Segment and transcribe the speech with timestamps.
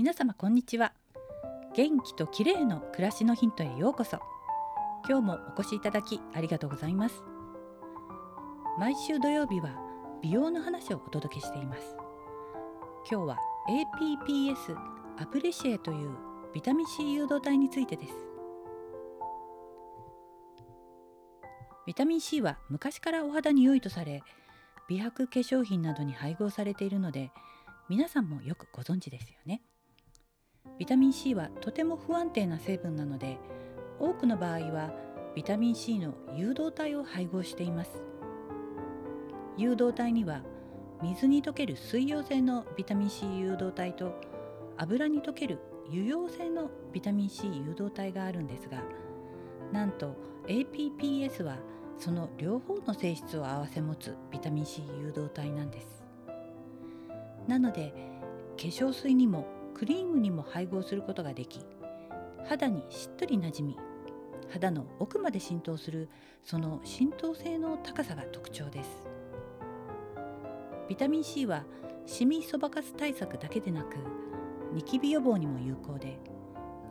[0.00, 0.94] 皆様こんにちは。
[1.76, 4.18] 元気と綺麗の暮らしのヒントへようこそ。
[5.06, 7.22] 今日もお越しいただきありがとうございます。
[8.78, 9.76] 毎週土曜日は
[10.22, 11.82] 美容の話をお届けしています。
[13.10, 14.74] 今日は APPS
[15.18, 16.16] アプレシエという
[16.54, 18.14] ビタミン C 誘導体についてです。
[21.86, 24.22] ビタミン C は昔からお肌に良いとされ
[24.88, 27.30] 美白化粧品などに配合されているので
[27.90, 29.60] 皆さんもよくご存知ですよね。
[30.80, 33.36] ビタミン C はとても不安定な成分なので
[33.98, 34.90] 多くの場合は
[35.36, 38.02] ビタミン C の誘導体を配合しています。
[39.58, 40.40] 誘導体には
[41.02, 44.18] 水に溶ける水溶性のビタミン C 誘導体と
[44.78, 45.58] 油に溶ける
[45.88, 48.82] 油溶性のビタミン C 誘導体があるんですが
[49.72, 51.58] なんと APPS は
[51.98, 56.02] その両方の性質を併せ持つビタミン C 誘導体なんです。
[57.46, 57.92] なので
[58.56, 61.58] 化粧水にもクリームにも配合することができ
[62.46, 63.78] 肌にしっとりなじみ
[64.52, 66.10] 肌の奥まで浸透する
[66.44, 68.90] その浸透性の高さが特徴です。
[70.86, 71.64] ビタミン C は
[72.04, 73.96] シミそばかす対策だけでなく
[74.74, 76.18] ニキビ予防にも有効で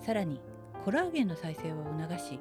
[0.00, 0.40] さらに
[0.82, 2.40] コラーゲンの再生を促し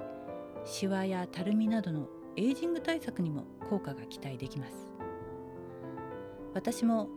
[0.63, 4.93] シワやたるみなどのエイジング対策にも効果が期待できます。
[6.53, 7.09] 私も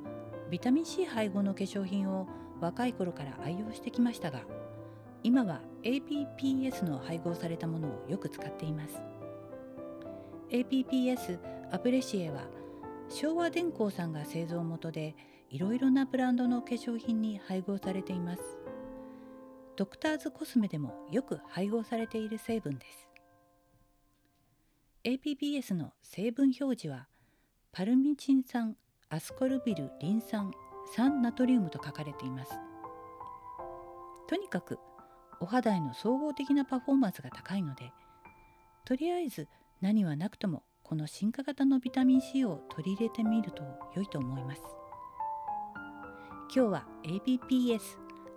[0.50, 2.26] ビタミン C 配合の化粧品を
[2.60, 4.40] 若い頃から愛用してきましたが
[5.22, 9.02] 今は APPS の配合されたものをよく使っています。
[10.50, 11.38] APPS
[11.70, 12.48] アプレシエは
[13.08, 15.14] 昭和電工さんが製造元で
[15.50, 18.42] いろいろなブランドの化粧品に配合されています。
[19.76, 23.08] ドクターズコスメでもよく配合されている成分です。
[25.04, 27.08] APPS の成分表示は
[27.72, 28.76] パルミチン酸
[29.12, 30.52] アスコルビルリン酸
[30.94, 32.52] 酸ナトリウムと書かれています。
[34.28, 34.78] とにかく
[35.40, 37.92] お肌への総合的なパフォーマンスが高いので
[38.84, 39.48] とりあえず
[39.80, 43.64] 何はなくともこの進化型のビタミン C を取り入れてみると
[43.96, 44.62] 良いと思います。
[46.54, 47.80] 今日は APPS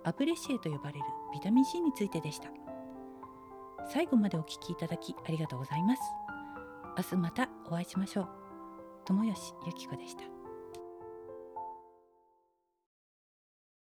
[0.02, 2.48] アプレシエと呼ばれるビタミン C についてでした。
[3.88, 6.02] 最後までお聴きいただきありがとうございます。
[6.96, 8.28] 明日またお会いしましょう。
[9.04, 10.33] 友吉ゆき子でした。